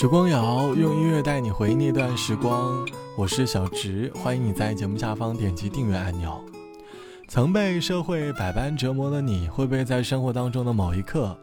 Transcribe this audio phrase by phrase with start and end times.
[0.00, 6.40] 时光谣用音乐带你回忆那段时光，我是小植，欢迎你在节目下方点击订阅按钮。
[7.26, 11.36] 曾被社会百般折磨的你，会不会在生活当中的某一刻，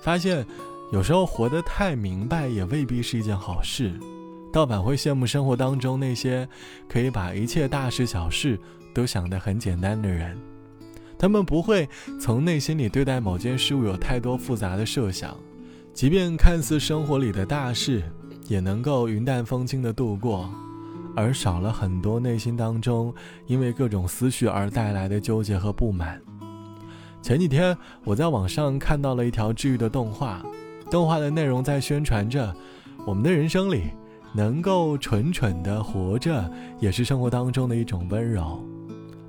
[0.00, 0.46] 发现
[0.92, 3.92] 有时候活得太明白也未必是一件好事？
[4.52, 6.48] 盗版会羡慕生活当中那些
[6.88, 8.56] 可以把一切大事小事
[8.94, 10.38] 都想得很简单的人，
[11.18, 11.88] 他们不会
[12.20, 15.36] 从内心里对待某件事物有太多复杂的设想。
[15.96, 18.02] 即便看似生活里的大事，
[18.48, 20.46] 也能够云淡风轻的度过，
[21.16, 23.14] 而少了很多内心当中
[23.46, 26.20] 因为各种思绪而带来的纠结和不满。
[27.22, 30.44] 前几天我在网上看到了一条治愈的动画，
[30.90, 32.54] 动画的内容在宣传着
[33.06, 33.84] 我们的人生里
[34.34, 38.62] 能够蠢蠢的活着，也是生活当中的一种温柔。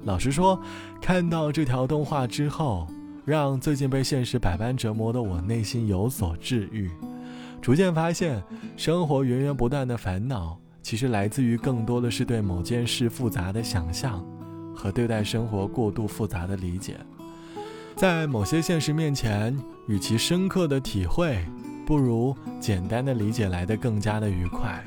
[0.04, 0.62] 老实说，
[1.02, 2.86] 看到这条动画之后。
[3.28, 6.90] 让最近被现实百般折磨的我内心有所治愈，
[7.62, 8.42] 逐渐发现，
[8.78, 14.26] 生活源源不断的烦恼，其实来自于更多的是对某件事复杂的想象，
[14.74, 16.96] 和对待生活过度复杂的理解。
[17.98, 19.54] 在某些现实面前，
[19.90, 21.44] 与其深刻的体会，
[21.86, 24.82] 不如简单的理解来的更加的愉快。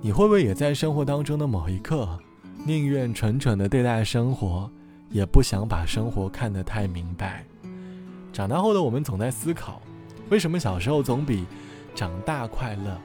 [0.00, 2.18] 你会不会也在生活当中的某一刻，
[2.64, 4.70] 宁愿蠢蠢的对待生活，
[5.10, 7.44] 也不想把生活看得太明白？
[8.32, 9.82] 长大后的我们总在思考，
[10.28, 11.44] 为什么小时候总比
[11.94, 12.96] 长大快乐？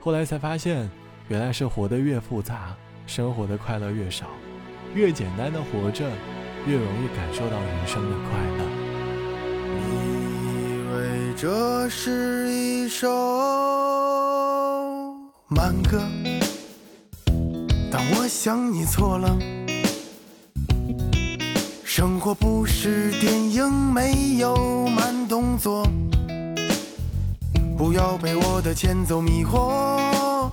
[0.00, 0.90] 后来才发现，
[1.28, 2.74] 原来是活得越复杂，
[3.06, 4.26] 生活的快乐越少。
[4.94, 6.08] 越简单的活着，
[6.66, 8.64] 越容易感受到人生的快乐。
[9.66, 9.82] 你
[10.60, 13.08] 以为这是一首
[15.48, 16.00] 慢歌，
[17.90, 19.36] 但我想你错了。
[21.96, 25.86] 生活不是电影，没有慢动作。
[27.78, 30.50] 不要被我的前奏迷惑。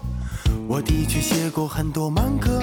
[0.68, 2.62] 我的确写过很多慢歌，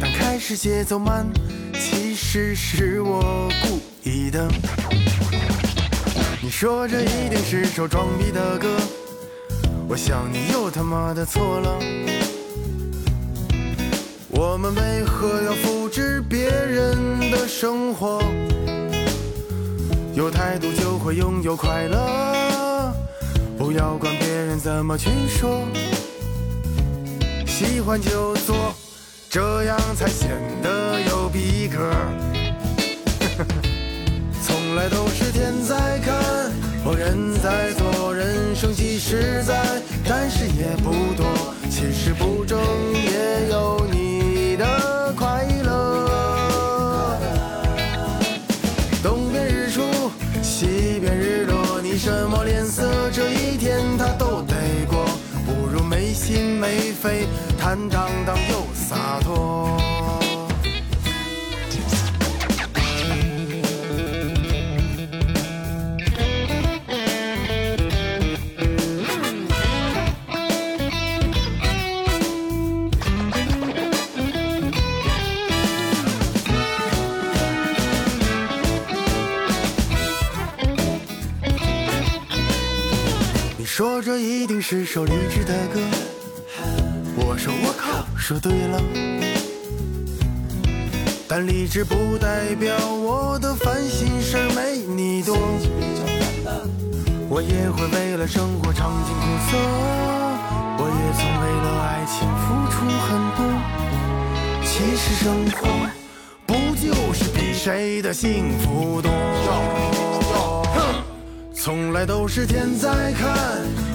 [0.00, 1.26] 但开始节奏慢，
[1.74, 3.78] 其实是我故
[4.08, 4.48] 意的。
[6.40, 8.66] 你说这一定是首装逼的歌，
[9.86, 11.78] 我想你又他妈的错了。
[14.30, 15.77] 我们为何要复
[17.48, 18.22] 生活？
[20.14, 22.92] 有态度就会拥有快乐，
[23.56, 25.66] 不要管别人怎么去说。
[27.46, 28.74] 喜欢就做，
[29.30, 30.28] 这样才显
[30.62, 31.90] 得有逼格。
[34.44, 36.52] 从来都是天在看，
[36.84, 39.56] 或人在做，人生几十载，
[40.06, 41.26] 但是也不多。
[41.70, 42.58] 其实不争
[42.92, 43.67] 也有
[84.70, 85.80] 是首励志的歌，
[87.16, 88.78] 我说我靠，说对了。
[91.26, 95.34] 但励志不代表我的烦心事儿没你多，
[97.30, 99.56] 我也会为了生活尝尽苦涩，
[100.76, 103.08] 我也曾为了爱情付出很
[103.38, 103.40] 多。
[104.66, 105.64] 其实生活
[106.44, 109.97] 不就是比谁的幸福多？
[111.60, 113.36] 从来都是天在看，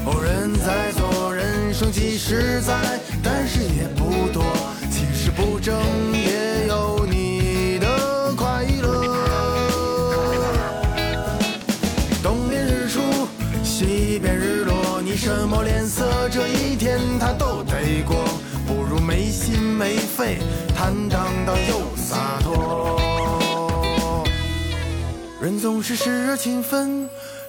[0.06, 4.44] 哦人在做，人生几十载，但是也不多。
[4.91, 5.73] 其实不争
[6.12, 9.16] 也有你的快乐。
[12.22, 13.00] 东边日出，
[13.64, 16.28] 西边日落，你什么脸色？
[16.29, 18.26] 这一天他都得过，
[18.67, 20.40] 不如没心没肺，
[20.76, 22.99] 坦荡荡又洒脱。
[25.41, 27.09] 人总是时而勤奋。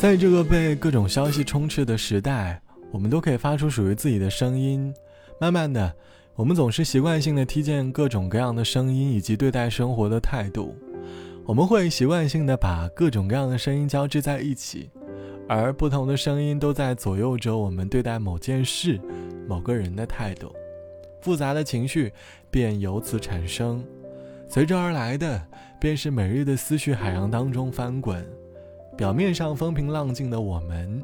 [0.00, 2.62] 在这个被各种消息充斥的时代，
[2.92, 4.94] 我们都可以发出属于自己的声音。
[5.40, 5.92] 慢慢的，
[6.36, 10.72] 我们总是习惯性的听见各种各样的声音以及对待生活的态度。
[11.44, 14.88] 我们会习惯性的把各种各样的声音交织在一起，
[15.48, 19.00] 而不同的声音都在左右着我们对待某件事、
[19.48, 20.54] 某个人的态度。
[21.20, 22.12] 复杂的情绪
[22.52, 23.84] 便由此产生，
[24.48, 25.44] 随之而来的
[25.80, 28.24] 便是每日的思绪海洋当中翻滚。
[28.98, 31.00] 表面上风平浪静的我们，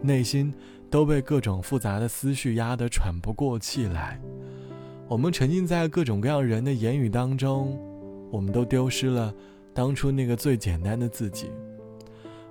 [0.00, 0.54] 内心
[0.88, 4.16] 都被各种复杂的思绪压得喘不过气来。
[5.08, 7.76] 我们沉浸在各种各样人的言语当中，
[8.30, 9.34] 我们都丢失了
[9.74, 11.50] 当初那个最简单的自己。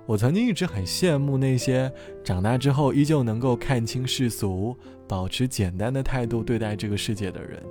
[0.04, 1.90] 我曾经一直很羡慕那些
[2.22, 4.76] 长大之后依旧能够看清世俗、
[5.08, 7.62] 保持简单的态度对待这个世界的人。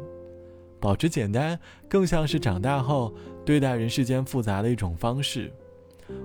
[0.79, 3.13] 保持简单，更像是长大后
[3.45, 5.53] 对待人世间复杂的一种方式。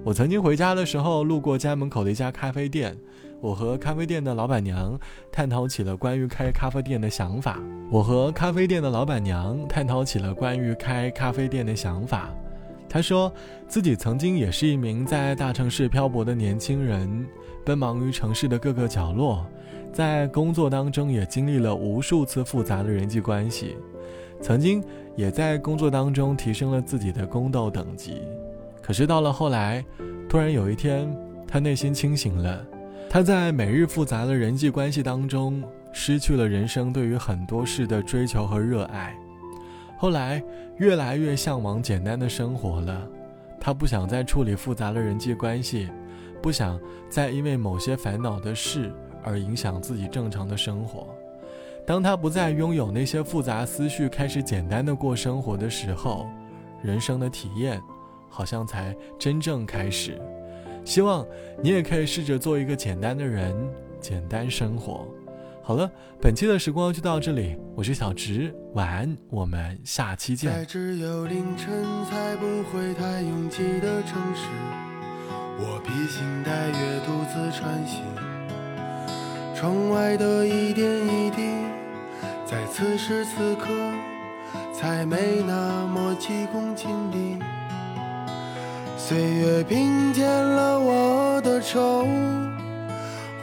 [0.05, 2.97] 我曾经回家的时候，路过家门口的一家咖啡店，
[3.41, 4.99] 我和咖啡店的老板娘
[5.33, 7.59] 探讨起了关于开咖啡店的想法。
[7.91, 12.31] 我和咖啡店的老板娘探讨起了关于开咖啡店的想法。
[12.89, 13.33] 她说
[13.67, 17.27] 自己曾经也是一名在大城市漂泊的年轻人，
[17.65, 19.45] 奔忙于城市的各个角落，
[19.93, 23.77] 在工作当中也经历了无数次复杂的人际关系，
[24.41, 24.83] 曾经
[25.17, 28.23] 也在工作当中提升了自己的宫斗等级。
[28.87, 29.85] 可是到了后来，
[30.29, 31.13] 突然有一天，
[31.45, 32.65] 他内心清醒了。
[33.11, 35.61] 他在每日复杂的人际关系当中，
[35.91, 39.13] 失去了人生对于很多事的追求和热爱。
[39.99, 40.41] 后来，
[40.77, 43.05] 越来越向往简单的生活了。
[43.59, 45.91] 他不想再处理复杂的人际关系，
[46.41, 46.79] 不想
[47.11, 48.93] 再因为某些烦恼的事
[49.25, 51.09] 而影响自己正常的生活。
[51.85, 56.29] 当他不再拥有那些复杂思绪，开始简单的过生活的时候，
[56.85, 57.83] 人生的体验。
[58.29, 60.21] 好像才真正开始，
[60.85, 61.27] 希望
[61.63, 63.55] 你也可以试着做一个简单的人，
[64.01, 65.07] 简单生活。
[65.63, 65.91] 好了，
[66.21, 70.53] 本期的时光就到这里，我是小直，晚安，我们下期见。
[70.53, 74.47] 在只有凌晨才不会太拥挤的城市，
[75.59, 78.05] 我披星戴月独自穿行，
[79.57, 81.51] 窗外的一点一滴，
[82.45, 83.67] 在此时此刻
[84.73, 87.43] 才没那么急功近利。
[89.09, 92.09] 岁月平添了我的愁，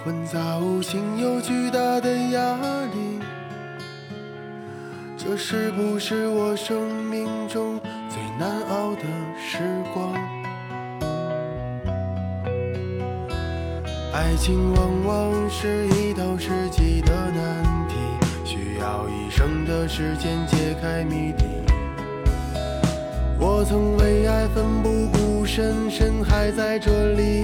[0.03, 2.57] 混杂无形又巨大的压
[2.93, 3.21] 力。
[5.15, 7.79] 这是不是我生命中
[8.09, 9.03] 最难熬的
[9.39, 9.59] 时
[9.93, 10.13] 光？
[14.11, 17.95] 爱情往往是一道世纪的难题，
[18.43, 21.45] 需要一生的时间解开谜底。
[23.45, 27.43] 我曾为爱奋不顾身，身还在这里，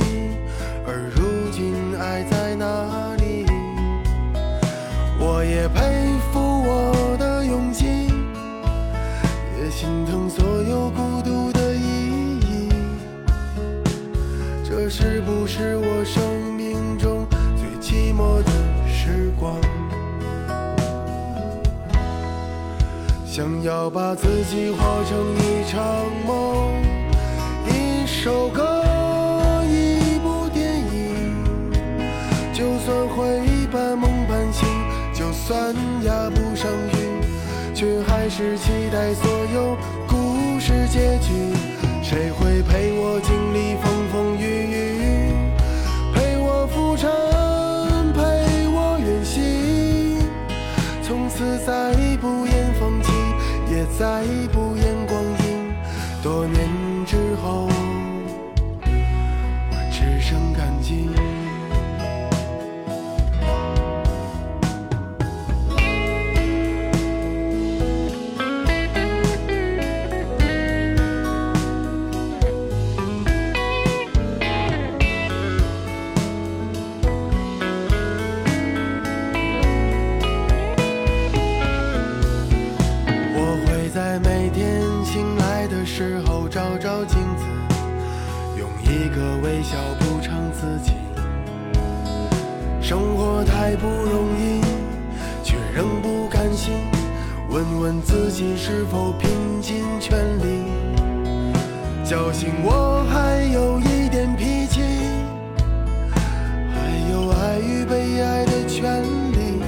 [0.88, 3.46] 而如今爱在哪里？
[5.20, 5.82] 我也佩
[6.32, 7.86] 服我的勇气，
[9.62, 12.70] 也心疼所有孤独的意义。
[14.64, 16.24] 这是不是我生
[23.40, 25.80] 想要把自己活成一场
[26.28, 26.74] 梦，
[27.68, 28.84] 一首歌，
[29.66, 31.42] 一部电影。
[32.52, 33.40] 就算会
[33.72, 34.68] 半梦半醒，
[35.14, 41.56] 就算压不上韵，却还是期待所有故事结局。
[42.04, 43.59] 谁会陪我经历
[92.90, 94.62] 生活太不容易，
[95.44, 96.74] 却仍不甘心。
[97.48, 99.30] 问问自己是否拼
[99.62, 100.64] 尽全力，
[102.04, 104.82] 侥幸我还有一点脾气，
[106.74, 109.62] 还有爱与被爱的权利。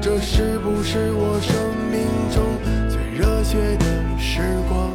[0.00, 1.54] 这是不是我生
[1.92, 2.42] 命中
[2.88, 3.86] 最热血的
[4.18, 4.89] 时光？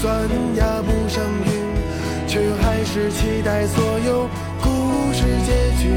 [0.00, 1.50] 算压不上韵，
[2.28, 4.28] 却还是期待所有
[4.62, 5.90] 故事结局。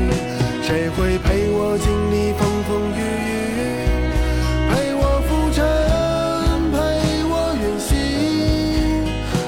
[0.63, 3.62] 谁会陪我经历风风雨雨，
[4.72, 5.62] 陪我浮沉，
[6.74, 6.75] 陪
[7.29, 7.93] 我远行？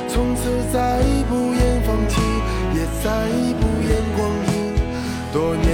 [0.08, 0.42] 从此
[0.72, 2.22] 再不言放弃，
[2.76, 3.10] 也再
[3.58, 4.22] 不言光
[4.54, 4.54] 阴。
[5.34, 5.73] 多年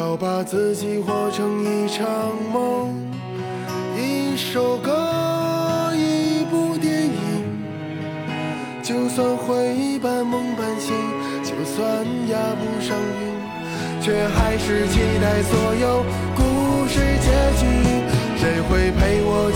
[0.00, 2.08] 要把自己活成一场
[2.50, 2.88] 梦，
[3.98, 7.12] 一首歌，一部电影。
[8.82, 10.94] 就算会半梦半醒，
[11.44, 11.84] 就算
[12.30, 16.02] 压不上韵，却还是期待所有
[16.34, 17.28] 故事结
[17.60, 17.66] 局。
[18.38, 19.52] 谁会陪我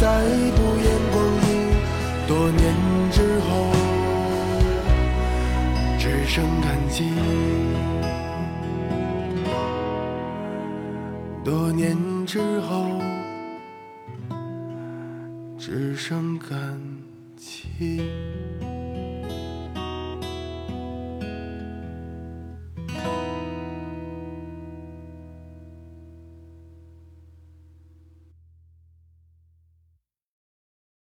[0.00, 0.24] 再
[0.56, 1.16] 不言光
[1.48, 1.52] 阴。
[2.26, 2.62] 多年
[3.10, 3.70] 之后，
[5.98, 7.12] 只剩感激。
[11.44, 11.96] 多年
[12.26, 13.00] 之后，
[15.58, 16.80] 只剩感
[17.36, 18.02] 激。